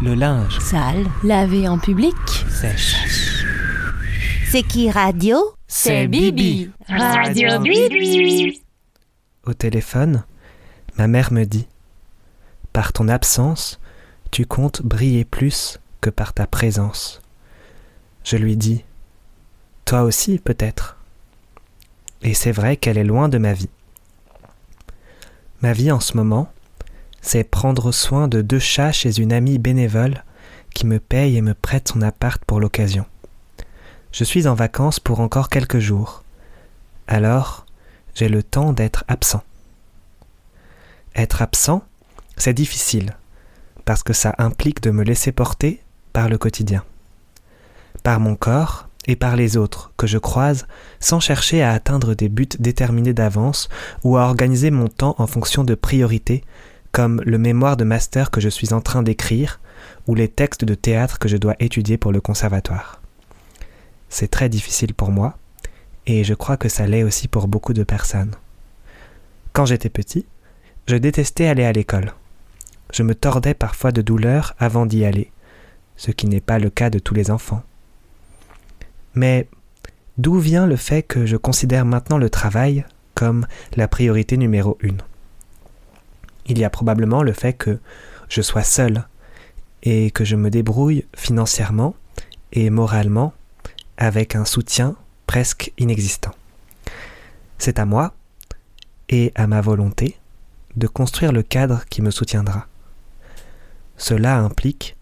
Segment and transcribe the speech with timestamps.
[0.00, 0.60] Le linge.
[0.60, 1.06] Sale.
[1.24, 2.14] Lavé en public.
[2.48, 3.44] Sèche.
[4.48, 5.38] C'est qui radio?
[5.66, 6.70] C'est Bibi.
[6.88, 8.62] Radio Bibi.
[9.44, 10.24] Au téléphone,
[10.98, 11.66] ma mère me dit
[12.72, 13.80] Par ton absence,
[14.30, 17.20] tu comptes briller plus que par ta présence.
[18.22, 18.84] Je lui dis
[19.84, 20.96] Toi aussi, peut-être.
[22.22, 23.70] Et c'est vrai qu'elle est loin de ma vie.
[25.60, 26.52] Ma vie en ce moment,
[27.20, 30.24] c'est prendre soin de deux chats chez une amie bénévole
[30.74, 33.06] qui me paye et me prête son appart pour l'occasion.
[34.12, 36.22] Je suis en vacances pour encore quelques jours.
[37.06, 37.66] Alors,
[38.14, 39.42] j'ai le temps d'être absent.
[41.14, 41.82] Être absent,
[42.36, 43.16] c'est difficile,
[43.84, 46.84] parce que ça implique de me laisser porter par le quotidien,
[48.02, 50.66] par mon corps et par les autres que je croise
[51.00, 53.68] sans chercher à atteindre des buts déterminés d'avance
[54.04, 56.44] ou à organiser mon temps en fonction de priorités
[56.98, 59.60] comme le mémoire de master que je suis en train d'écrire
[60.08, 63.00] ou les textes de théâtre que je dois étudier pour le conservatoire.
[64.08, 65.38] C'est très difficile pour moi,
[66.06, 68.34] et je crois que ça l'est aussi pour beaucoup de personnes.
[69.52, 70.26] Quand j'étais petit,
[70.88, 72.14] je détestais aller à l'école.
[72.92, 75.30] Je me tordais parfois de douleur avant d'y aller,
[75.96, 77.62] ce qui n'est pas le cas de tous les enfants.
[79.14, 79.46] Mais
[80.16, 85.00] d'où vient le fait que je considère maintenant le travail comme la priorité numéro une?
[86.48, 87.78] Il y a probablement le fait que
[88.28, 89.06] je sois seul
[89.82, 91.94] et que je me débrouille financièrement
[92.52, 93.32] et moralement
[93.96, 96.32] avec un soutien presque inexistant.
[97.58, 98.14] C'est à moi
[99.08, 100.18] et à ma volonté
[100.76, 102.66] de construire le cadre qui me soutiendra.
[103.96, 104.96] Cela implique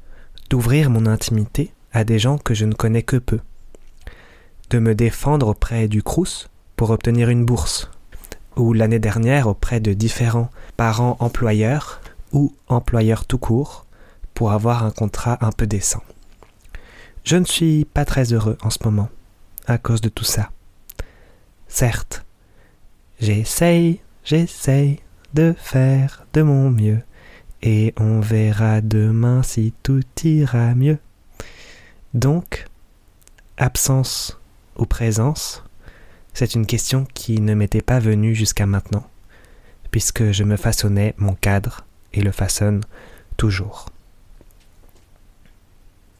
[0.48, 3.40] d'ouvrir mon intimité à des gens que je ne connais que peu,
[4.70, 7.90] de me défendre auprès du Crous pour obtenir une bourse
[8.56, 12.00] ou l'année dernière auprès de différents parents employeurs
[12.32, 13.86] ou employeurs tout court
[14.34, 16.02] pour avoir un contrat un peu décent.
[17.24, 19.08] Je ne suis pas très heureux en ce moment
[19.66, 20.50] à cause de tout ça.
[21.68, 22.24] Certes,
[23.20, 25.00] j'essaye, j'essaye
[25.34, 27.02] de faire de mon mieux
[27.62, 30.98] et on verra demain si tout ira mieux.
[32.14, 32.66] Donc,
[33.56, 34.38] absence
[34.76, 35.64] ou présence,
[36.36, 39.08] c'est une question qui ne m'était pas venue jusqu'à maintenant,
[39.90, 42.82] puisque je me façonnais mon cadre et le façonne
[43.38, 43.86] toujours.